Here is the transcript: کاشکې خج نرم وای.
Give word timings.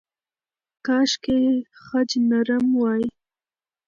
کاشکې 0.85 1.39
خج 1.83 2.09
نرم 2.29 2.65
وای. 2.79 3.03